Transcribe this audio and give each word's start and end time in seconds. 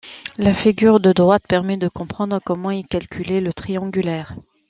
La 0.39 0.55
figure 0.55 0.99
de 0.99 1.13
droite 1.13 1.43
permet 1.47 1.77
de 1.77 1.87
comprendre 1.87 2.39
comment 2.43 2.71
ils 2.71 2.87
calculaient 2.87 3.39
le 3.39 3.53
triangulaire. 3.53 4.33